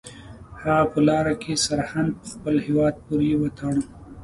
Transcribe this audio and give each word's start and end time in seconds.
هغه 0.61 0.83
په 0.93 0.99
لاره 1.07 1.33
کې 1.41 1.61
سرهند 1.65 2.11
په 2.21 2.27
خپل 2.33 2.55
هیواد 2.67 2.95
پورې 3.05 3.31
وتاړه. 3.41 3.81